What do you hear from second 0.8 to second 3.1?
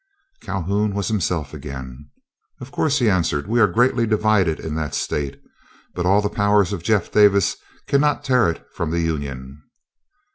was himself again. "Of course," he